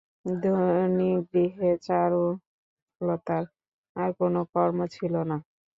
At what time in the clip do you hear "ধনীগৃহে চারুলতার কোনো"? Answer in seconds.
0.39-4.41